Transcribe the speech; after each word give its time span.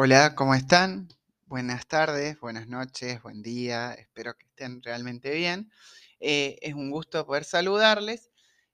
Hola, 0.00 0.36
¿cómo 0.36 0.54
están? 0.54 1.08
Buenas 1.46 1.88
tardes, 1.88 2.38
buenas 2.38 2.68
noches, 2.68 3.20
buen 3.20 3.42
día, 3.42 3.94
espero 3.94 4.38
que 4.38 4.46
estén 4.46 4.80
realmente 4.80 5.34
bien. 5.34 5.72
Eh, 6.20 6.56
es 6.62 6.74
un 6.74 6.92
gusto 6.92 7.26
poder 7.26 7.42
saludarles. 7.42 8.30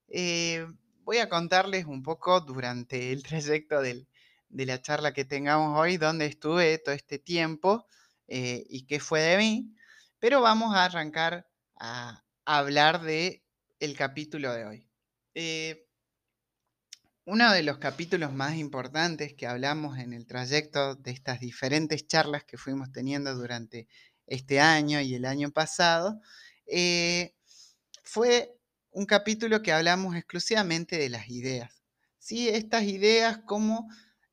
Eh, 0.09 0.67
voy 1.03 1.17
a 1.17 1.31
contarles 1.31 1.87
un 1.87 2.03
poco 2.03 2.43
durante 2.43 3.11
el 3.11 3.23
trayecto 3.23 3.81
de 3.81 4.07
la 4.51 4.83
charla 4.83 5.15
que 5.15 5.25
tengamos 5.25 5.81
hoy, 5.81 5.97
dónde 5.97 6.27
estuve 6.27 6.77
todo 6.77 6.95
este 6.95 7.19
tiempo 7.19 7.87
eh, 8.29 8.67
y 8.69 8.85
qué 8.85 9.01
fue 9.01 9.23
de 9.23 9.39
mí, 9.39 9.75
pero 10.19 10.43
vamos 10.43 10.75
a 10.75 10.85
arrancar 10.85 11.49
a 11.77 12.23
hablar 12.45 13.01
de 13.01 13.43
el 13.81 13.97
capítulo 13.97 14.53
de 14.53 14.67
hoy. 14.67 14.89
Uno 17.27 17.51
de 17.53 17.63
los 17.63 17.79
capítulos 17.79 18.35
más 18.35 18.57
importantes 18.57 19.33
que 19.33 19.47
hablamos 19.47 19.99
en 19.99 20.13
el 20.13 20.27
trayecto 20.27 20.95
de 20.95 21.11
estas 21.11 21.41
diferentes 21.41 22.07
charlas 22.07 22.45
que 22.45 22.59
fuimos 22.59 22.93
teniendo 22.93 23.35
durante 23.35 23.89
este 24.27 24.61
año 24.61 25.01
y 25.01 25.15
el 25.15 25.25
año 25.25 25.51
pasado, 25.51 26.21
eh, 26.67 27.35
fue 28.03 28.55
un 28.91 29.07
capítulo 29.07 29.63
que 29.63 29.73
hablamos 29.73 30.15
exclusivamente 30.17 30.99
de 30.99 31.09
las 31.09 31.31
ideas. 31.31 31.83
¿sí? 32.19 32.51
Estas 32.51 32.83
ideas 32.83 33.39
como 33.47 33.89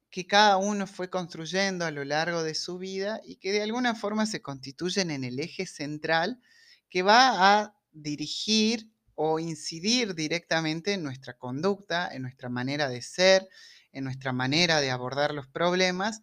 que 0.10 0.28
cada 0.28 0.58
uno 0.58 0.86
fue 0.86 1.10
construyendo 1.10 1.86
a 1.86 1.92
lo 1.92 2.04
largo 2.04 2.44
de 2.44 2.56
su 2.56 2.78
vida 2.78 3.22
y 3.24 3.38
que 3.38 3.54
de 3.54 3.62
alguna 3.62 3.96
forma 3.96 4.26
se 4.26 4.42
constituyen 4.42 5.12
en 5.12 5.24
el 5.24 5.40
eje 5.40 5.66
central 5.66 6.42
que 6.90 7.04
va 7.04 7.62
a 7.62 7.74
dirigir 7.94 8.91
o 9.16 9.40
incidir 9.40 10.16
directamente 10.16 10.94
en 10.94 11.04
nuestra 11.04 11.34
conducta, 11.38 12.10
en 12.12 12.24
nuestra 12.24 12.50
manera 12.50 12.90
de 12.90 13.02
ser, 13.02 13.48
en 13.92 14.04
nuestra 14.04 14.34
manera 14.34 14.82
de 14.82 14.92
abordar 14.92 15.34
los 15.34 15.48
problemas, 15.48 16.22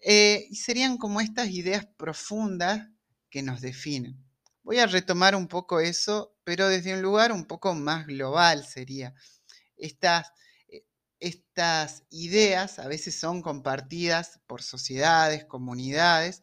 eh, 0.00 0.46
y 0.50 0.56
serían 0.56 0.96
como 0.96 1.20
estas 1.20 1.48
ideas 1.50 1.86
profundas 1.96 2.88
que 3.30 3.42
nos 3.42 3.60
definen. 3.60 4.24
Voy 4.62 4.78
a 4.78 4.86
retomar 4.86 5.34
un 5.34 5.48
poco 5.48 5.80
eso, 5.80 6.36
pero 6.44 6.68
desde 6.68 6.94
un 6.94 7.02
lugar 7.02 7.32
un 7.32 7.46
poco 7.46 7.74
más 7.74 8.06
global 8.06 8.64
sería. 8.66 9.14
Estas, 9.76 10.30
eh, 10.68 10.84
estas 11.20 12.04
ideas 12.10 12.78
a 12.78 12.86
veces 12.86 13.18
son 13.18 13.42
compartidas 13.42 14.40
por 14.46 14.62
sociedades, 14.62 15.44
comunidades, 15.46 16.42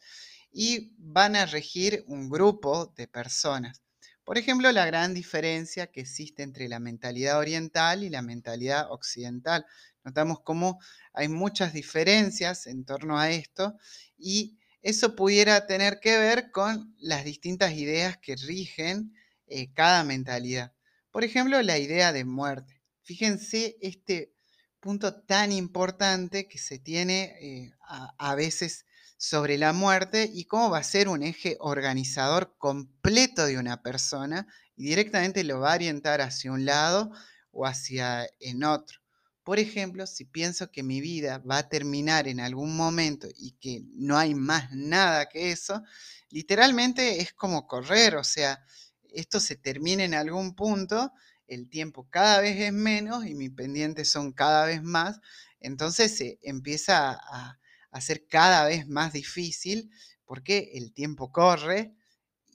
y 0.50 0.94
van 0.98 1.36
a 1.36 1.46
regir 1.46 2.04
un 2.08 2.28
grupo 2.30 2.86
de 2.96 3.06
personas. 3.06 3.82
Por 4.26 4.38
ejemplo, 4.38 4.72
la 4.72 4.84
gran 4.86 5.14
diferencia 5.14 5.86
que 5.86 6.00
existe 6.00 6.42
entre 6.42 6.68
la 6.68 6.80
mentalidad 6.80 7.38
oriental 7.38 8.02
y 8.02 8.10
la 8.10 8.22
mentalidad 8.22 8.90
occidental. 8.90 9.64
Notamos 10.02 10.40
cómo 10.40 10.80
hay 11.12 11.28
muchas 11.28 11.72
diferencias 11.72 12.66
en 12.66 12.84
torno 12.84 13.20
a 13.20 13.30
esto 13.30 13.78
y 14.18 14.58
eso 14.82 15.14
pudiera 15.14 15.68
tener 15.68 16.00
que 16.00 16.18
ver 16.18 16.50
con 16.50 16.96
las 16.98 17.24
distintas 17.24 17.74
ideas 17.74 18.18
que 18.18 18.34
rigen 18.34 19.14
eh, 19.46 19.72
cada 19.72 20.02
mentalidad. 20.02 20.72
Por 21.12 21.22
ejemplo, 21.22 21.62
la 21.62 21.78
idea 21.78 22.12
de 22.12 22.24
muerte. 22.24 22.82
Fíjense 23.02 23.76
este 23.80 24.32
punto 24.80 25.22
tan 25.22 25.52
importante 25.52 26.48
que 26.48 26.58
se 26.58 26.80
tiene 26.80 27.36
eh, 27.40 27.70
a, 27.80 28.12
a 28.18 28.34
veces 28.34 28.85
sobre 29.16 29.58
la 29.58 29.72
muerte 29.72 30.30
y 30.32 30.44
cómo 30.44 30.70
va 30.70 30.78
a 30.78 30.84
ser 30.84 31.08
un 31.08 31.22
eje 31.22 31.56
organizador 31.60 32.56
completo 32.58 33.46
de 33.46 33.58
una 33.58 33.82
persona 33.82 34.46
y 34.76 34.84
directamente 34.84 35.42
lo 35.44 35.60
va 35.60 35.72
a 35.72 35.76
orientar 35.76 36.20
hacia 36.20 36.52
un 36.52 36.64
lado 36.64 37.10
o 37.50 37.66
hacia 37.66 38.28
en 38.40 38.64
otro. 38.64 39.00
Por 39.42 39.58
ejemplo, 39.58 40.06
si 40.06 40.24
pienso 40.24 40.70
que 40.70 40.82
mi 40.82 41.00
vida 41.00 41.38
va 41.38 41.58
a 41.58 41.68
terminar 41.68 42.26
en 42.26 42.40
algún 42.40 42.76
momento 42.76 43.28
y 43.36 43.52
que 43.52 43.84
no 43.94 44.18
hay 44.18 44.34
más 44.34 44.72
nada 44.72 45.26
que 45.26 45.52
eso, 45.52 45.82
literalmente 46.30 47.20
es 47.20 47.32
como 47.32 47.66
correr, 47.66 48.16
o 48.16 48.24
sea, 48.24 48.64
esto 49.08 49.40
se 49.40 49.56
termina 49.56 50.04
en 50.04 50.14
algún 50.14 50.54
punto, 50.54 51.12
el 51.46 51.70
tiempo 51.70 52.08
cada 52.10 52.40
vez 52.40 52.58
es 52.58 52.72
menos 52.72 53.24
y 53.24 53.34
mis 53.34 53.50
pendientes 53.52 54.10
son 54.10 54.32
cada 54.32 54.66
vez 54.66 54.82
más, 54.82 55.20
entonces 55.60 56.16
se 56.16 56.38
empieza 56.42 57.12
a, 57.12 57.58
a 57.96 58.00
ser 58.00 58.26
cada 58.26 58.66
vez 58.66 58.86
más 58.86 59.12
difícil 59.12 59.90
porque 60.26 60.72
el 60.74 60.92
tiempo 60.92 61.32
corre 61.32 61.94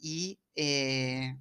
y, 0.01 0.39
eh, 0.55 1.35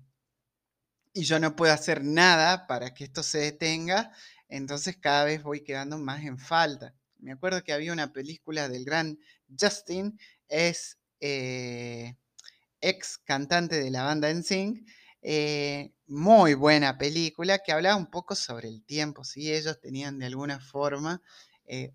y 1.12 1.22
yo 1.22 1.38
no 1.40 1.56
puedo 1.56 1.72
hacer 1.72 2.02
nada 2.04 2.66
para 2.66 2.94
que 2.94 3.04
esto 3.04 3.22
se 3.22 3.38
detenga, 3.38 4.12
entonces 4.48 4.96
cada 4.96 5.24
vez 5.24 5.42
voy 5.42 5.62
quedando 5.62 5.98
más 5.98 6.22
en 6.24 6.38
falta. 6.38 6.94
Me 7.18 7.32
acuerdo 7.32 7.62
que 7.62 7.72
había 7.72 7.92
una 7.92 8.12
película 8.12 8.68
del 8.68 8.84
gran 8.84 9.18
Justin, 9.58 10.18
es 10.48 10.98
eh, 11.20 12.16
ex 12.80 13.18
cantante 13.18 13.78
de 13.78 13.90
la 13.90 14.04
banda 14.04 14.32
NSYNC, 14.32 14.88
eh, 15.22 15.92
muy 16.06 16.54
buena 16.54 16.96
película 16.96 17.58
que 17.58 17.72
hablaba 17.72 17.96
un 17.96 18.10
poco 18.10 18.34
sobre 18.34 18.68
el 18.68 18.84
tiempo, 18.84 19.22
¿sí? 19.24 19.52
Ellos 19.52 19.78
tenían 19.80 20.18
de 20.18 20.26
alguna 20.26 20.60
forma 20.60 21.20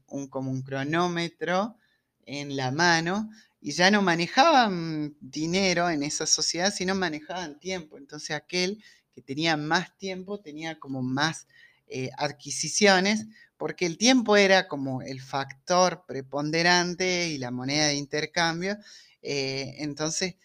un, 0.07 0.29
como 0.29 0.51
un 0.51 0.61
cronómetro 0.61 1.77
en 2.25 2.55
la 2.55 2.71
mano 2.71 3.29
y 3.61 3.71
ya 3.71 3.89
no 3.89 4.01
manejaban 4.01 5.15
dinero 5.19 5.89
en 5.89 6.03
esa 6.03 6.25
sociedad, 6.25 6.71
sino 6.73 6.93
manejaban 6.95 7.59
tiempo. 7.59 7.97
Entonces 7.97 8.35
aquel 8.35 8.83
que 9.11 9.21
tenía 9.21 9.57
más 9.57 9.97
tiempo 9.97 10.39
tenía 10.39 10.79
como 10.79 11.01
más 11.01 11.47
eh, 11.87 12.09
adquisiciones, 12.17 13.25
porque 13.57 13.85
el 13.85 13.97
tiempo 13.97 14.37
era 14.37 14.67
como 14.67 15.01
el 15.01 15.21
factor 15.21 16.03
preponderante 16.07 17.29
y 17.29 17.37
la 17.37 17.51
moneda 17.51 17.87
de 17.87 17.95
intercambio. 17.95 18.77
Eh, 19.21 19.75
entonces 19.77 20.35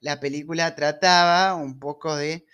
la 0.00 0.20
película 0.20 0.74
trataba 0.74 1.54
un 1.54 1.78
poco 1.78 2.16
de 2.16 2.44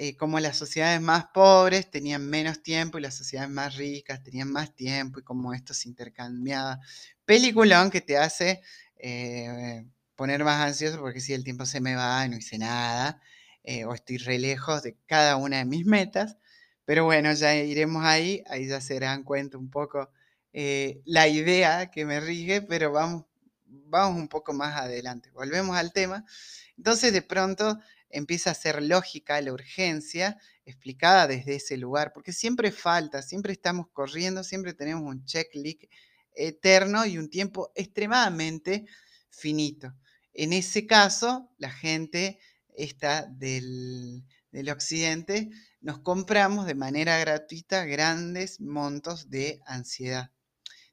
eh, 0.00 0.16
cómo 0.16 0.38
las 0.38 0.56
sociedades 0.56 1.00
más 1.00 1.26
pobres 1.34 1.90
tenían 1.90 2.24
menos 2.24 2.62
tiempo 2.62 2.98
y 2.98 3.00
las 3.00 3.16
sociedades 3.16 3.50
más 3.50 3.74
ricas 3.74 4.22
tenían 4.22 4.48
más 4.48 4.72
tiempo 4.72 5.18
y 5.18 5.24
cómo 5.24 5.52
esto 5.52 5.74
se 5.74 5.88
intercambiaba. 5.88 6.78
Peliculón 7.24 7.90
que 7.90 8.00
te 8.00 8.16
hace 8.16 8.62
eh, 8.96 9.84
poner 10.14 10.44
más 10.44 10.64
ansioso 10.64 11.00
porque 11.00 11.20
si 11.20 11.32
el 11.32 11.42
tiempo 11.42 11.66
se 11.66 11.80
me 11.80 11.96
va 11.96 12.28
no 12.28 12.36
hice 12.36 12.58
nada, 12.58 13.20
eh, 13.64 13.84
o 13.86 13.92
estoy 13.92 14.18
re 14.18 14.38
lejos 14.38 14.84
de 14.84 14.96
cada 15.06 15.34
una 15.36 15.58
de 15.58 15.64
mis 15.64 15.84
metas. 15.84 16.36
Pero 16.84 17.04
bueno, 17.04 17.32
ya 17.32 17.56
iremos 17.56 18.04
ahí, 18.04 18.44
ahí 18.48 18.68
ya 18.68 18.80
se 18.80 18.94
darán 18.94 19.24
cuenta 19.24 19.58
un 19.58 19.68
poco 19.68 20.10
eh, 20.52 21.02
la 21.06 21.26
idea 21.26 21.90
que 21.90 22.04
me 22.04 22.20
rige, 22.20 22.62
pero 22.62 22.92
vamos, 22.92 23.24
vamos 23.66 24.16
un 24.16 24.28
poco 24.28 24.52
más 24.52 24.76
adelante. 24.76 25.32
Volvemos 25.32 25.76
al 25.76 25.92
tema. 25.92 26.24
Entonces 26.76 27.12
de 27.12 27.22
pronto 27.22 27.80
empieza 28.10 28.50
a 28.50 28.54
ser 28.54 28.82
lógica 28.82 29.40
la 29.40 29.52
urgencia 29.52 30.38
explicada 30.64 31.26
desde 31.26 31.56
ese 31.56 31.76
lugar, 31.76 32.12
porque 32.12 32.32
siempre 32.32 32.72
falta, 32.72 33.22
siempre 33.22 33.52
estamos 33.52 33.88
corriendo, 33.92 34.44
siempre 34.44 34.74
tenemos 34.74 35.04
un 35.04 35.24
checklist 35.24 35.84
eterno 36.34 37.04
y 37.06 37.18
un 37.18 37.28
tiempo 37.30 37.72
extremadamente 37.74 38.86
finito. 39.30 39.94
En 40.32 40.52
ese 40.52 40.86
caso, 40.86 41.50
la 41.58 41.70
gente 41.70 42.38
del, 43.30 44.24
del 44.52 44.70
occidente 44.70 45.50
nos 45.80 45.98
compramos 46.00 46.66
de 46.66 46.74
manera 46.74 47.18
gratuita 47.18 47.84
grandes 47.84 48.60
montos 48.60 49.30
de 49.30 49.60
ansiedad. 49.66 50.30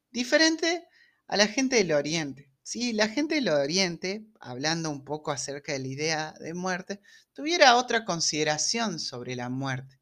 Diferente 0.10 0.88
a 1.28 1.38
la 1.38 1.48
gente 1.48 1.76
del 1.76 1.92
oriente. 1.92 2.55
Si 2.68 2.94
la 2.94 3.10
gente 3.10 3.36
del 3.36 3.50
Oriente, 3.50 4.26
hablando 4.40 4.90
un 4.90 5.06
poco 5.06 5.30
acerca 5.30 5.74
de 5.74 5.78
la 5.78 5.88
idea 5.88 6.34
de 6.40 6.56
muerte, 6.56 7.00
tuviera 7.32 7.76
otra 7.76 8.06
consideración 8.06 9.00
sobre 9.00 9.36
la 9.36 9.50
muerte. 9.50 10.00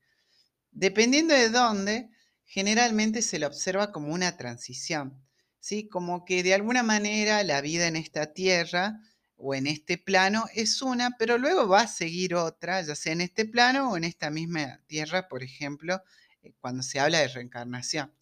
Dependiendo 0.72 1.34
de 1.34 1.50
dónde, 1.50 2.10
generalmente 2.46 3.22
se 3.22 3.38
la 3.38 3.48
observa 3.48 3.92
como 3.92 4.14
una 4.14 4.38
transición, 4.38 5.22
¿sí? 5.60 5.90
Como 5.90 6.24
que 6.24 6.42
de 6.42 6.54
alguna 6.54 6.84
manera 6.84 7.44
la 7.44 7.60
vida 7.60 7.86
en 7.86 7.98
esta 7.98 8.32
tierra 8.32 8.98
o 9.36 9.54
en 9.54 9.68
este 9.68 9.98
plano 9.98 10.46
es 10.56 10.82
una, 10.82 11.18
pero 11.20 11.38
luego 11.38 11.68
va 11.68 11.82
a 11.82 11.88
seguir 11.88 12.34
otra, 12.34 12.82
ya 12.82 12.96
sea 12.96 13.12
en 13.12 13.20
este 13.20 13.44
plano 13.44 13.92
o 13.92 13.98
en 13.98 14.06
esta 14.06 14.30
misma 14.30 14.80
tierra, 14.88 15.28
por 15.28 15.44
ejemplo, 15.44 16.02
eh, 16.42 16.54
cuando 16.62 16.82
se 16.82 17.02
habla 17.02 17.20
de 17.20 17.28
reencarnación. 17.28 18.14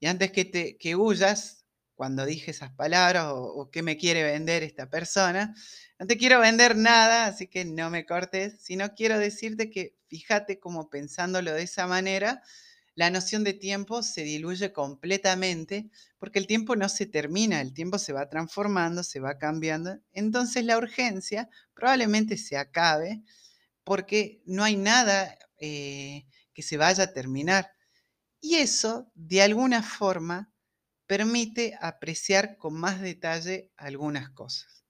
Y 0.00 0.06
antes 0.06 0.32
que, 0.32 0.44
te, 0.44 0.76
que 0.76 0.96
huyas, 0.96 1.65
cuando 1.96 2.26
dije 2.26 2.52
esas 2.52 2.70
palabras 2.72 3.24
o, 3.28 3.70
qué 3.72 3.82
me 3.82 3.96
quiere 3.96 4.22
vender 4.22 4.62
esta 4.62 4.88
persona. 4.88 5.54
No 5.98 6.06
te 6.06 6.16
quiero 6.16 6.38
vender 6.38 6.76
nada, 6.76 7.26
así 7.26 7.48
que 7.48 7.64
no 7.64 7.90
me 7.90 8.04
cortes, 8.04 8.56
sino 8.60 8.94
quiero 8.94 9.18
decirte 9.18 9.70
que 9.70 9.96
fíjate 10.08 10.60
como 10.60 10.88
pensándolo 10.90 11.52
de 11.52 11.62
esa 11.62 11.86
manera, 11.86 12.42
la 12.94 13.10
noción 13.10 13.44
de 13.44 13.54
tiempo 13.54 14.02
se 14.02 14.22
diluye 14.22 14.72
completamente 14.72 15.90
porque 16.18 16.38
el 16.38 16.46
tiempo 16.46 16.76
no 16.76 16.88
se 16.88 17.06
termina, 17.06 17.60
el 17.60 17.74
tiempo 17.74 17.98
se 17.98 18.12
va 18.12 18.28
transformando, 18.28 19.02
se 19.02 19.20
va 19.20 19.38
cambiando. 19.38 19.98
Entonces 20.12 20.64
la 20.64 20.78
urgencia 20.78 21.48
probablemente 21.74 22.36
se 22.36 22.56
acabe 22.56 23.22
porque 23.84 24.42
no 24.46 24.64
hay 24.64 24.76
nada 24.76 25.36
eh, 25.58 26.26
que 26.52 26.62
se 26.62 26.76
vaya 26.76 27.04
a 27.04 27.12
terminar. 27.12 27.70
Y 28.40 28.56
eso, 28.56 29.10
de 29.14 29.42
alguna 29.42 29.82
forma, 29.82 30.52
permite 31.06 31.78
apreciar 31.80 32.56
con 32.56 32.74
más 32.74 33.00
detalle 33.00 33.70
algunas 33.76 34.30
cosas. 34.30 34.84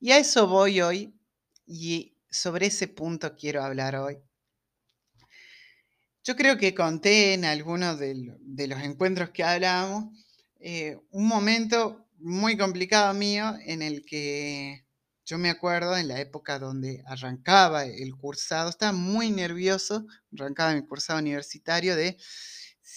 Y 0.00 0.12
a 0.12 0.18
eso 0.18 0.46
voy 0.46 0.80
hoy 0.80 1.14
y 1.66 2.16
sobre 2.30 2.66
ese 2.66 2.88
punto 2.88 3.36
quiero 3.36 3.62
hablar 3.62 3.96
hoy. 3.96 4.18
Yo 6.24 6.36
creo 6.36 6.58
que 6.58 6.74
conté 6.74 7.34
en 7.34 7.44
algunos 7.44 7.98
de, 7.98 8.14
los 8.68 8.82
encuentros 8.82 9.30
que 9.30 9.42
hablamos 9.42 10.06
eh, 10.60 10.98
un 11.10 11.26
momento 11.26 12.08
muy 12.18 12.56
complicado 12.56 13.14
mío 13.14 13.56
en 13.64 13.80
el 13.80 14.04
que 14.04 14.84
yo 15.24 15.38
me 15.38 15.50
acuerdo 15.50 15.96
en 15.96 16.08
la 16.08 16.20
época 16.20 16.58
donde 16.58 17.02
arrancaba 17.06 17.84
el 17.84 18.14
cursado, 18.16 18.70
estaba 18.70 18.92
muy 18.92 19.30
nervioso, 19.30 20.06
arrancaba 20.32 20.74
mi 20.74 20.86
cursado 20.86 21.18
universitario 21.18 21.96
de 21.96 22.16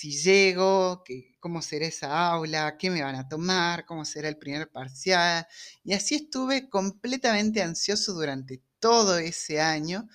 si 0.01 0.17
llego, 0.17 1.03
cómo 1.39 1.61
será 1.61 1.85
esa 1.85 2.27
aula, 2.29 2.75
qué 2.79 2.89
me 2.89 3.03
van 3.03 3.13
a 3.13 3.27
tomar, 3.29 3.85
cómo 3.85 4.03
será 4.03 4.29
el 4.29 4.37
primer 4.37 4.71
parcial. 4.71 5.45
Y 5.83 5.93
así 5.93 6.15
estuve 6.15 6.69
completamente 6.69 7.61
ansioso 7.61 8.13
durante 8.13 8.63
todo 8.79 9.19
ese 9.19 9.61
año. 9.61 10.07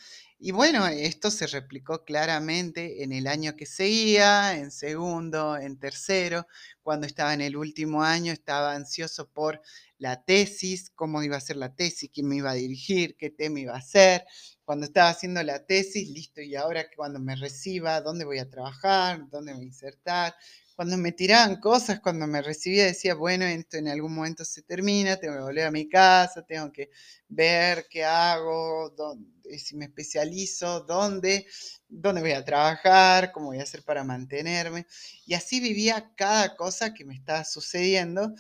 Y 0.48 0.52
bueno, 0.52 0.86
esto 0.86 1.32
se 1.32 1.48
replicó 1.48 2.04
claramente 2.04 3.02
en 3.02 3.10
el 3.12 3.26
año 3.26 3.56
que 3.56 3.66
seguía, 3.66 4.56
en 4.56 4.70
segundo, 4.70 5.56
en 5.56 5.76
tercero. 5.76 6.46
Cuando 6.84 7.08
estaba 7.08 7.34
en 7.34 7.40
el 7.40 7.56
último 7.56 8.04
año, 8.04 8.32
estaba 8.32 8.72
ansioso 8.76 9.28
por 9.28 9.60
la 9.98 10.22
tesis, 10.22 10.90
cómo 10.94 11.24
iba 11.24 11.36
a 11.36 11.40
ser 11.40 11.56
la 11.56 11.74
tesis, 11.74 12.10
quién 12.14 12.28
me 12.28 12.36
iba 12.36 12.52
a 12.52 12.54
dirigir, 12.54 13.16
qué 13.16 13.28
tema 13.30 13.58
iba 13.58 13.74
a 13.74 13.78
hacer. 13.78 14.24
Cuando 14.64 14.86
estaba 14.86 15.08
haciendo 15.08 15.42
la 15.42 15.66
tesis, 15.66 16.08
listo, 16.10 16.40
y 16.40 16.54
ahora 16.54 16.86
cuando 16.94 17.18
me 17.18 17.34
reciba, 17.34 18.00
¿dónde 18.00 18.24
voy 18.24 18.38
a 18.38 18.48
trabajar? 18.48 19.28
¿Dónde 19.28 19.52
voy 19.52 19.62
a 19.64 19.66
insertar? 19.66 20.36
Cuando 20.76 20.98
me 20.98 21.10
tiraban 21.12 21.58
cosas, 21.58 22.00
cuando 22.00 22.26
me 22.26 22.42
recibía, 22.42 22.84
decía, 22.84 23.14
bueno, 23.14 23.46
esto 23.46 23.78
en 23.78 23.88
algún 23.88 24.14
momento 24.14 24.44
se 24.44 24.62
termina, 24.62 25.16
tengo 25.16 25.34
que 25.36 25.42
volver 25.42 25.66
a 25.66 25.70
mi 25.70 25.88
casa, 25.88 26.44
tengo 26.46 26.70
que 26.70 26.90
ver 27.28 27.86
qué 27.90 28.04
hago, 28.04 28.90
dónde, 28.90 29.58
si 29.58 29.74
me 29.74 29.86
especializo, 29.86 30.80
dónde, 30.80 31.46
dónde 31.88 32.20
voy 32.20 32.32
a 32.32 32.44
trabajar, 32.44 33.32
cómo 33.32 33.46
voy 33.46 33.58
a 33.58 33.62
hacer 33.62 33.84
para 33.84 34.04
mantenerme. 34.04 34.86
Y 35.24 35.32
así 35.32 35.60
vivía 35.60 36.12
cada 36.14 36.54
cosa 36.56 36.92
que 36.92 37.06
me 37.06 37.14
estaba 37.14 37.44
sucediendo. 37.44 38.34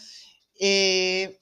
Eh, 0.60 1.40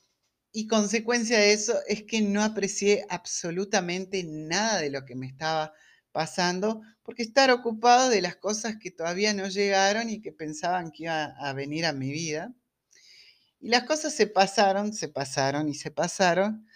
y 0.52 0.68
consecuencia 0.68 1.38
de 1.38 1.52
eso 1.52 1.74
es 1.88 2.04
que 2.04 2.22
no 2.22 2.42
aprecié 2.44 3.04
absolutamente 3.08 4.22
nada 4.24 4.80
de 4.80 4.90
lo 4.90 5.04
que 5.04 5.16
me 5.16 5.26
estaba 5.26 5.72
pasando, 6.14 6.80
porque 7.02 7.24
estar 7.24 7.50
ocupado 7.50 8.08
de 8.08 8.22
las 8.22 8.36
cosas 8.36 8.76
que 8.80 8.92
todavía 8.92 9.34
no 9.34 9.48
llegaron 9.48 10.08
y 10.08 10.22
que 10.22 10.30
pensaban 10.30 10.92
que 10.92 11.02
iba 11.04 11.24
a 11.24 11.52
venir 11.52 11.86
a 11.86 11.92
mi 11.92 12.12
vida. 12.12 12.54
Y 13.60 13.68
las 13.68 13.82
cosas 13.82 14.14
se 14.14 14.28
pasaron, 14.28 14.92
se 14.92 15.08
pasaron 15.08 15.68
y 15.68 15.74
se 15.74 15.90
pasaron 15.90 16.68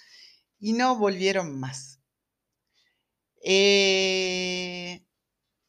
y 0.58 0.73
no 0.73 0.96
volvieron 0.99 1.56
más. 1.61 2.00
Eh, 3.44 5.05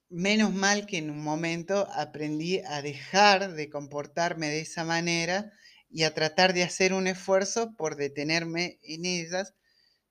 menos 0.09 0.51
mal 0.51 0.87
que 0.87 0.97
en 0.97 1.11
un 1.11 1.23
momento 1.23 1.87
aprendí 1.93 2.59
a 2.59 2.81
dejar 2.81 3.53
de 3.53 3.69
comportarme 3.69 4.47
de 4.49 4.61
esa 4.61 4.83
manera 4.83 5.53
y 5.91 6.03
a 6.03 6.15
tratar 6.15 6.55
de 6.55 6.63
hacer 6.63 6.93
un 6.93 7.05
esfuerzo 7.05 7.75
por 7.75 7.97
detenerme 7.97 8.79
en 8.81 9.05
ellas, 9.05 9.53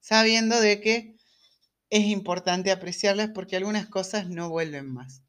sabiendo 0.01 0.61
de 0.61 0.81
que 0.81 1.18
es 1.91 2.05
importante 2.07 2.71
apreciarlas 2.71 3.31
porque 3.35 3.57
algunas 3.57 3.89
cosas 3.89 4.29
no 4.29 4.51
vuelven 4.51 4.93
más. 4.93 5.23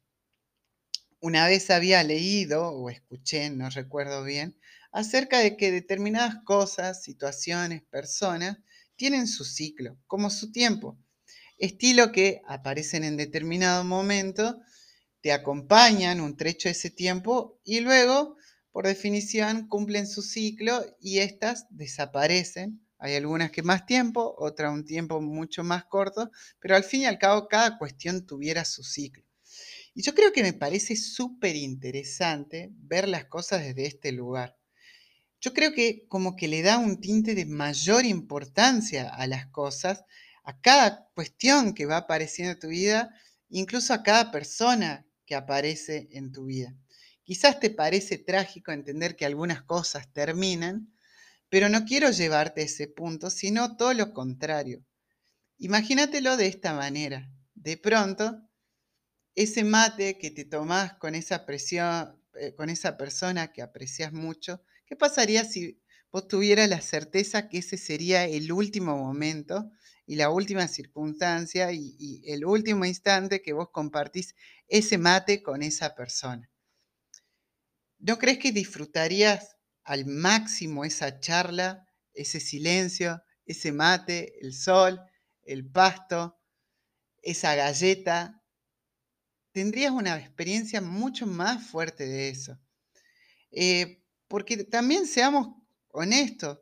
Una 1.20 1.46
vez 1.46 1.70
había 1.70 2.02
leído 2.02 2.70
o 2.70 2.90
escuché, 2.90 3.50
no 3.50 3.68
recuerdo 3.70 4.24
bien, 4.24 4.58
acerca 4.92 5.38
de 5.38 5.56
que 5.56 5.70
determinadas 5.70 6.36
cosas, 6.44 7.02
situaciones, 7.02 7.82
personas, 7.82 8.58
tienen 8.96 9.26
su 9.26 9.44
ciclo, 9.44 9.98
como 10.06 10.30
su 10.30 10.50
tiempo. 10.52 10.98
Estilo 11.58 12.12
que 12.12 12.40
aparecen 12.46 13.04
en 13.04 13.16
determinado 13.16 13.84
momento, 13.84 14.60
te 15.20 15.32
acompañan 15.32 16.20
un 16.20 16.36
trecho 16.36 16.68
de 16.68 16.72
ese 16.72 16.90
tiempo 16.90 17.60
y 17.64 17.80
luego 17.80 18.36
por 18.72 18.86
definición, 18.86 19.66
cumplen 19.66 20.06
su 20.06 20.22
ciclo 20.22 20.84
y 21.00 21.18
estas 21.18 21.66
desaparecen. 21.70 22.86
Hay 23.00 23.14
algunas 23.16 23.50
que 23.50 23.62
más 23.62 23.86
tiempo, 23.86 24.34
otras 24.38 24.72
un 24.72 24.84
tiempo 24.84 25.20
mucho 25.22 25.64
más 25.64 25.86
corto, 25.86 26.30
pero 26.60 26.76
al 26.76 26.84
fin 26.84 27.02
y 27.02 27.06
al 27.06 27.18
cabo 27.18 27.48
cada 27.48 27.78
cuestión 27.78 28.26
tuviera 28.26 28.64
su 28.64 28.84
ciclo. 28.84 29.24
Y 29.94 30.02
yo 30.02 30.14
creo 30.14 30.32
que 30.32 30.42
me 30.42 30.52
parece 30.52 30.96
súper 30.96 31.56
interesante 31.56 32.70
ver 32.72 33.08
las 33.08 33.24
cosas 33.24 33.62
desde 33.62 33.86
este 33.86 34.12
lugar. 34.12 34.56
Yo 35.40 35.54
creo 35.54 35.72
que 35.72 36.06
como 36.08 36.36
que 36.36 36.46
le 36.46 36.60
da 36.62 36.76
un 36.76 37.00
tinte 37.00 37.34
de 37.34 37.46
mayor 37.46 38.04
importancia 38.04 39.08
a 39.08 39.26
las 39.26 39.46
cosas, 39.46 40.04
a 40.44 40.60
cada 40.60 41.08
cuestión 41.14 41.72
que 41.72 41.86
va 41.86 41.96
apareciendo 41.96 42.52
en 42.52 42.60
tu 42.60 42.68
vida, 42.68 43.14
incluso 43.48 43.94
a 43.94 44.02
cada 44.02 44.30
persona 44.30 45.06
que 45.24 45.34
aparece 45.34 46.08
en 46.12 46.32
tu 46.32 46.44
vida. 46.44 46.76
Quizás 47.24 47.58
te 47.60 47.70
parece 47.70 48.18
trágico 48.18 48.72
entender 48.72 49.16
que 49.16 49.24
algunas 49.24 49.62
cosas 49.62 50.12
terminan, 50.12 50.92
pero 51.50 51.68
no 51.68 51.84
quiero 51.84 52.10
llevarte 52.10 52.62
a 52.62 52.64
ese 52.64 52.88
punto, 52.88 53.30
sino 53.30 53.76
todo 53.76 53.92
lo 53.94 54.14
contrario. 54.14 54.84
Imagínatelo 55.58 56.36
de 56.36 56.46
esta 56.46 56.74
manera. 56.74 57.30
De 57.54 57.76
pronto, 57.76 58.42
ese 59.34 59.64
mate 59.64 60.18
que 60.18 60.30
te 60.30 60.44
tomás 60.44 60.94
con 60.94 61.14
esa 61.14 61.46
presión, 61.46 62.22
eh, 62.34 62.54
con 62.54 62.70
esa 62.70 62.96
persona 62.96 63.52
que 63.52 63.62
aprecias 63.62 64.12
mucho, 64.12 64.62
¿qué 64.86 64.96
pasaría 64.96 65.44
si 65.44 65.80
vos 66.12 66.28
tuvieras 66.28 66.68
la 66.68 66.80
certeza 66.80 67.48
que 67.48 67.58
ese 67.58 67.76
sería 67.76 68.24
el 68.26 68.52
último 68.52 68.96
momento 68.96 69.70
y 70.06 70.16
la 70.16 70.30
última 70.30 70.68
circunstancia 70.68 71.72
y, 71.72 71.96
y 71.98 72.32
el 72.32 72.44
último 72.44 72.84
instante 72.84 73.42
que 73.42 73.52
vos 73.52 73.68
compartís 73.72 74.34
ese 74.68 74.98
mate 74.98 75.42
con 75.42 75.62
esa 75.62 75.94
persona? 75.94 76.50
¿No 77.98 78.18
crees 78.18 78.38
que 78.38 78.52
disfrutarías 78.52 79.56
al 79.84 80.06
máximo 80.06 80.84
esa 80.84 81.20
charla, 81.20 81.86
ese 82.14 82.40
silencio, 82.40 83.22
ese 83.46 83.72
mate, 83.72 84.34
el 84.40 84.54
sol, 84.54 85.00
el 85.42 85.68
pasto, 85.70 86.38
esa 87.22 87.54
galleta? 87.54 88.42
Tendrías 89.52 89.92
una 89.92 90.16
experiencia 90.16 90.80
mucho 90.80 91.26
más 91.26 91.66
fuerte 91.66 92.06
de 92.06 92.28
eso. 92.28 92.58
Eh, 93.50 94.04
porque 94.28 94.64
también 94.64 95.06
seamos 95.06 95.56
honestos, 95.88 96.60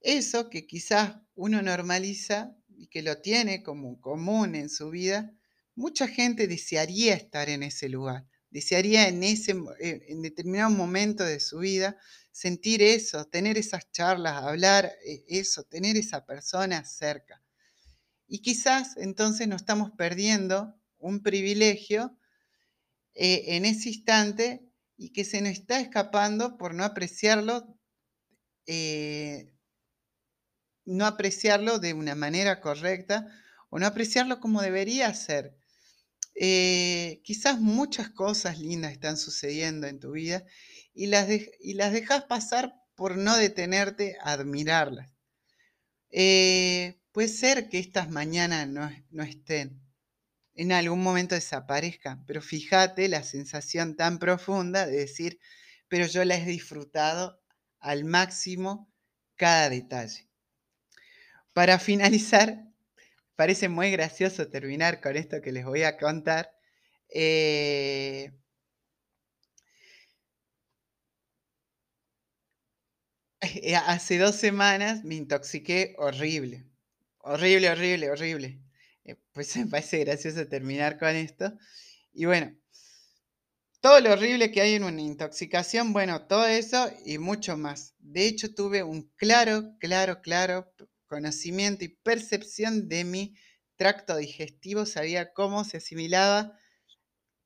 eso 0.00 0.50
que 0.50 0.66
quizás 0.66 1.16
uno 1.34 1.62
normaliza 1.62 2.56
y 2.68 2.88
que 2.88 3.02
lo 3.02 3.20
tiene 3.20 3.62
como 3.62 4.00
común 4.00 4.54
en 4.54 4.68
su 4.68 4.90
vida, 4.90 5.32
mucha 5.74 6.08
gente 6.08 6.48
desearía 6.48 7.14
estar 7.14 7.48
en 7.48 7.62
ese 7.62 7.88
lugar 7.88 8.26
desearía 8.50 9.08
en, 9.08 9.22
ese, 9.22 9.52
eh, 9.80 10.02
en 10.08 10.22
determinado 10.22 10.70
momento 10.70 11.24
de 11.24 11.40
su 11.40 11.58
vida 11.58 11.96
sentir 12.32 12.82
eso, 12.82 13.24
tener 13.26 13.58
esas 13.58 13.90
charlas, 13.92 14.42
hablar 14.44 14.92
eh, 15.04 15.24
eso, 15.28 15.64
tener 15.64 15.96
esa 15.96 16.24
persona 16.26 16.84
cerca. 16.84 17.42
Y 18.26 18.40
quizás 18.42 18.96
entonces 18.96 19.48
nos 19.48 19.62
estamos 19.62 19.92
perdiendo 19.92 20.74
un 20.98 21.22
privilegio 21.22 22.16
eh, 23.14 23.56
en 23.56 23.64
ese 23.64 23.90
instante 23.90 24.68
y 24.96 25.10
que 25.12 25.24
se 25.24 25.40
nos 25.40 25.52
está 25.52 25.80
escapando 25.80 26.56
por 26.58 26.74
no 26.74 26.84
apreciarlo, 26.84 27.76
no 30.84 31.06
apreciarlo 31.06 31.78
de 31.78 31.94
una 31.94 32.14
manera 32.14 32.60
correcta 32.60 33.26
o 33.70 33.78
no 33.78 33.86
apreciarlo 33.86 34.40
como 34.40 34.60
debería 34.60 35.12
ser. 35.14 35.59
Eh, 36.42 37.20
quizás 37.22 37.60
muchas 37.60 38.08
cosas 38.08 38.58
lindas 38.58 38.92
están 38.92 39.18
sucediendo 39.18 39.86
en 39.86 40.00
tu 40.00 40.12
vida 40.12 40.42
y 40.94 41.08
las, 41.08 41.28
y 41.60 41.74
las 41.74 41.92
dejas 41.92 42.24
pasar 42.24 42.72
por 42.94 43.18
no 43.18 43.36
detenerte 43.36 44.16
a 44.22 44.32
admirarlas. 44.32 45.12
Eh, 46.08 46.98
puede 47.12 47.28
ser 47.28 47.68
que 47.68 47.78
estas 47.78 48.08
mañanas 48.08 48.66
no, 48.68 48.90
no 49.10 49.22
estén, 49.22 49.82
en 50.54 50.72
algún 50.72 51.02
momento 51.02 51.34
desaparezcan, 51.34 52.24
pero 52.24 52.40
fíjate 52.40 53.08
la 53.08 53.22
sensación 53.22 53.94
tan 53.94 54.18
profunda 54.18 54.86
de 54.86 54.96
decir, 54.96 55.40
pero 55.88 56.06
yo 56.06 56.24
la 56.24 56.36
he 56.36 56.46
disfrutado 56.46 57.38
al 57.80 58.06
máximo 58.06 58.90
cada 59.36 59.68
detalle. 59.68 60.26
Para 61.52 61.78
finalizar, 61.78 62.69
parece 63.40 63.70
muy 63.70 63.90
gracioso 63.90 64.48
terminar 64.50 65.00
con 65.00 65.16
esto 65.16 65.40
que 65.40 65.50
les 65.52 65.64
voy 65.64 65.82
a 65.84 65.96
contar. 65.96 66.50
Eh, 67.08 68.30
eh, 73.40 73.76
hace 73.76 74.18
dos 74.18 74.36
semanas 74.36 75.04
me 75.04 75.14
intoxiqué 75.16 75.94
horrible. 75.98 76.66
Horrible, 77.18 77.70
horrible, 77.70 78.10
horrible. 78.10 78.60
Eh, 79.04 79.16
pues 79.32 79.56
me 79.56 79.66
parece 79.66 79.98
gracioso 80.04 80.46
terminar 80.48 80.98
con 80.98 81.10
esto. 81.16 81.52
Y 82.12 82.26
bueno, 82.26 82.52
todo 83.82 84.00
lo 84.00 84.12
horrible 84.12 84.50
que 84.50 84.60
hay 84.62 84.74
en 84.74 84.84
una 84.84 85.00
intoxicación, 85.00 85.92
bueno, 85.92 86.26
todo 86.26 86.46
eso 86.46 86.90
y 87.04 87.18
mucho 87.18 87.56
más. 87.56 87.94
De 87.98 88.26
hecho, 88.26 88.54
tuve 88.54 88.82
un 88.82 89.10
claro, 89.16 89.74
claro, 89.78 90.20
claro 90.22 90.72
conocimiento 91.10 91.84
y 91.84 91.88
percepción 91.88 92.88
de 92.88 93.04
mi 93.04 93.34
tracto 93.74 94.16
digestivo, 94.16 94.86
sabía 94.86 95.32
cómo 95.32 95.64
se 95.64 95.78
asimilaba 95.78 96.56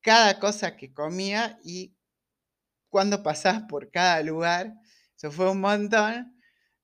cada 0.03 0.39
cosa 0.39 0.77
que 0.77 0.93
comía 0.93 1.59
y 1.65 1.97
cuándo 2.91 3.23
pasaba 3.23 3.67
por 3.67 3.91
cada 3.91 4.23
lugar. 4.23 4.75
Eso 5.17 5.33
fue 5.33 5.51
un 5.51 5.61
montón, 5.63 6.39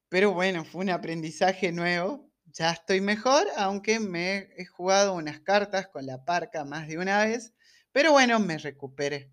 pero 0.08 0.32
bueno, 0.32 0.64
fue 0.64 0.80
un 0.80 0.90
aprendizaje 0.90 1.70
nuevo. 1.70 2.32
Ya 2.46 2.70
estoy 2.70 3.02
mejor, 3.02 3.46
aunque 3.58 4.00
me 4.00 4.48
he 4.56 4.64
jugado 4.64 5.14
unas 5.14 5.40
cartas 5.40 5.86
con 5.88 6.06
la 6.06 6.24
parca 6.24 6.64
más 6.64 6.88
de 6.88 6.96
una 6.96 7.22
vez, 7.24 7.52
pero 7.92 8.12
bueno, 8.12 8.40
me 8.40 8.56
recuperé. 8.56 9.30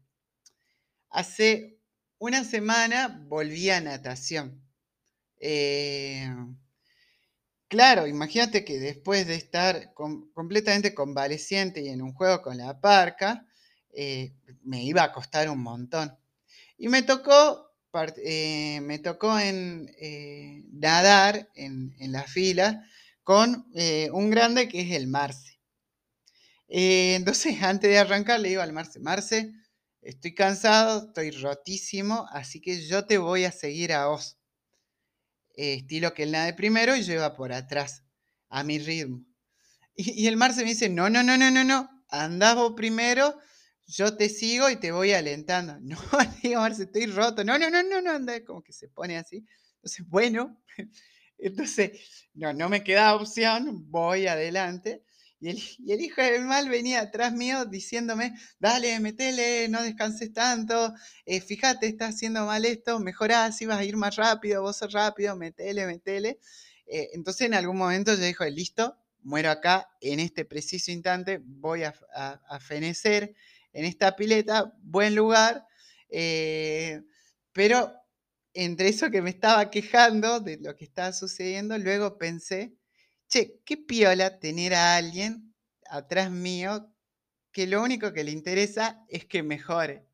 Hace 1.10 1.80
una 2.20 2.44
semana 2.44 3.24
volví 3.28 3.70
a 3.70 3.80
natación. 3.80 4.62
Eh, 5.40 6.30
claro, 7.68 8.08
imagínate 8.08 8.64
que 8.66 8.80
después 8.80 9.28
de 9.28 9.36
estar 9.36 9.94
completamente 9.94 10.94
convaleciente 10.94 11.82
y 11.82 11.90
en 11.90 12.02
un 12.02 12.14
juego 12.14 12.42
con 12.42 12.58
la 12.58 12.80
parca, 12.80 13.46
eh, 13.94 14.34
me 14.64 14.84
iba 14.84 15.04
a 15.04 15.12
costar 15.12 15.50
un 15.50 15.62
montón. 15.62 16.18
Y 16.78 16.90
me 16.90 17.02
tocó, 17.04 17.72
eh, 18.24 18.80
me 18.82 19.00
tocó 19.00 19.40
en, 19.40 19.92
nadar 20.72 21.50
en, 21.56 21.96
en, 22.00 22.12
la 22.12 22.24
fila 22.24 22.84
con 23.24 23.68
un 24.14 24.30
grande 24.30 24.68
que 24.68 24.82
es 24.82 24.92
el 24.92 25.08
Marce. 25.08 25.60
entonces, 26.68 27.56
antes 27.64 27.90
de 27.90 27.98
arrancar, 27.98 28.40
le 28.40 28.50
digo 28.50 28.62
al 28.62 28.74
Marce, 28.74 29.00
Marce, 29.00 29.52
estoy 30.02 30.34
cansado, 30.34 31.08
estoy 31.08 31.32
rotísimo, 31.32 32.28
así 32.32 32.62
que 32.62 32.86
yo 32.86 33.06
te 33.06 33.18
voy 33.18 33.46
a 33.46 33.52
seguir 33.52 33.94
a 33.94 34.08
vos. 34.08 34.37
Estilo 35.58 36.14
que 36.14 36.24
él 36.24 36.32
nade 36.32 36.54
primero 36.54 36.96
y 36.96 37.04
lleva 37.04 37.36
por 37.36 37.52
atrás, 37.52 38.04
a 38.50 38.64
mi 38.64 38.80
ritmo. 38.80 39.26
Y, 39.96 40.28
el 40.28 40.38
mar 40.38 40.54
se 40.54 40.64
me 40.64 40.70
dice, 40.70 40.90
no, 40.90 41.10
no, 41.10 41.24
no, 41.24 41.38
no, 41.38 41.50
no, 41.50 41.64
no, 41.64 41.90
andás 42.10 42.56
vos 42.56 42.74
primero, 42.76 43.36
yo 43.88 44.16
te 44.16 44.30
sigo 44.30 44.70
y 44.70 44.76
te 44.76 44.92
voy 44.92 45.12
alentando. 45.12 45.78
No, 45.82 45.98
digo, 46.44 46.62
Marce, 46.62 46.84
estoy 46.84 47.08
roto. 47.08 47.44
No, 47.44 47.58
no, 47.58 47.70
no, 47.70 47.82
no, 47.82 48.02
no, 48.02 48.12
anda, 48.12 48.44
como 48.46 48.62
que 48.62 48.74
se 48.74 48.88
pone 48.90 49.18
así. 49.18 49.44
Entonces, 49.78 50.06
bueno, 50.08 50.62
entonces, 51.38 52.28
no, 52.34 52.54
no 52.54 52.70
me 52.70 52.84
queda 52.84 53.16
opción, 53.16 53.90
voy 53.90 54.28
adelante. 54.28 55.04
Y 55.40 55.50
el, 55.92 56.02
hijo 56.02 56.22
del 56.22 56.46
mal 56.46 56.68
venía 56.68 57.02
atrás 57.02 57.32
mío 57.32 57.66
diciéndome, 57.66 58.34
dale, 58.60 59.00
metele, 59.00 59.68
no 59.70 59.84
descanses 59.84 60.34
tanto, 60.34 60.94
eh, 61.26 61.42
fíjate, 61.42 61.88
estás 61.88 62.16
haciendo 62.16 62.46
mal 62.46 62.66
esto, 62.66 63.00
mejorá, 63.00 63.46
así 63.46 63.68
vas 63.68 63.78
a 63.78 63.84
ir 63.84 63.98
más 63.98 64.16
rápido, 64.16 64.64
vos 64.64 64.78
sos 64.78 64.92
rápido, 64.94 65.36
metele, 65.36 65.86
metele. 65.86 66.40
Eh, 66.88 67.10
entonces 67.14 67.48
en 67.48 67.54
algún 67.54 67.78
momento 67.78 68.16
yo 68.16 68.24
dijo, 68.24 68.46
listo, 68.46 68.98
muero 69.22 69.52
acá, 69.52 69.90
en 70.02 70.20
este 70.20 70.44
preciso 70.44 70.92
instante 70.92 71.40
voy 71.44 71.84
a, 71.84 71.94
fenecer 72.60 73.36
en 73.74 73.86
esta 73.86 74.16
pileta, 74.16 74.74
buen 74.82 75.14
lugar, 75.14 75.68
eh, 76.10 77.04
pero 77.52 77.94
entre 78.54 78.88
eso 78.88 79.12
que 79.12 79.22
me 79.22 79.30
estaba 79.30 79.70
quejando 79.70 80.40
de 80.40 80.58
lo 80.58 80.76
que 80.76 80.86
estaba 80.86 81.14
sucediendo, 81.14 81.78
luego 81.78 82.18
pensé, 82.18 82.74
che, 83.28 83.62
qué 83.66 83.78
piola 83.78 84.40
tener 84.40 84.74
a 84.74 84.96
alguien 84.96 85.54
atrás 85.90 86.32
mío 86.32 86.94
que 87.52 87.68
lo 87.68 87.82
único 87.82 88.14
que 88.14 88.24
le 88.24 88.32
interesa 88.32 89.04
es 89.08 89.26
que 89.26 89.44
mejore. 89.44 90.08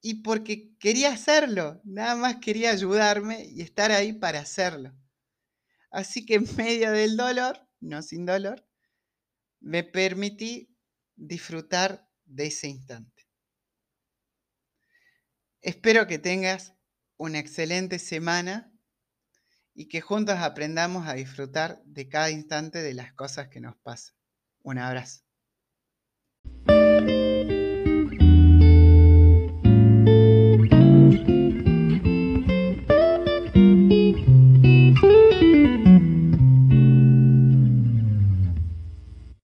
Y 0.00 0.22
porque 0.22 0.76
quería 0.78 1.12
hacerlo, 1.12 1.80
nada 1.84 2.16
más 2.16 2.36
quería 2.36 2.70
ayudarme 2.70 3.44
y 3.44 3.62
estar 3.62 3.92
ahí 3.92 4.12
para 4.12 4.40
hacerlo. 4.40 4.92
Así 5.90 6.26
que 6.26 6.34
en 6.34 6.46
medio 6.56 6.90
del 6.90 7.16
dolor, 7.16 7.68
no 7.80 8.02
sin 8.02 8.26
dolor, 8.26 8.66
me 9.60 9.84
permití 9.84 10.76
disfrutar 11.14 12.08
de 12.24 12.46
ese 12.46 12.68
instante. 12.68 13.26
Espero 15.60 16.08
que 16.08 16.18
tengas 16.18 16.74
una 17.16 17.38
excelente 17.38 18.00
semana 18.00 18.71
y 19.74 19.88
que 19.88 20.00
juntos 20.00 20.38
aprendamos 20.38 21.08
a 21.08 21.14
disfrutar 21.14 21.80
de 21.84 22.08
cada 22.08 22.30
instante 22.30 22.82
de 22.82 22.94
las 22.94 23.12
cosas 23.12 23.48
que 23.48 23.60
nos 23.60 23.76
pasan. 23.76 24.14
Un 24.62 24.78
abrazo. 24.78 25.22